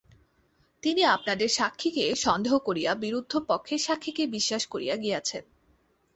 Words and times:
তিনি 0.83 1.01
আপনাদের 1.05 1.49
সাক্ষীকে 1.49 2.15
সন্দেহ 2.15 2.53
করিয়া 2.57 2.91
বিরুদ্ধ 2.95 3.33
পক্ষের 3.47 3.77
সাক্ষীকেই 3.77 4.27
বিশ্বাস 4.27 4.63
করিয়া 4.67 4.95
গিয়াছেন। 4.95 5.43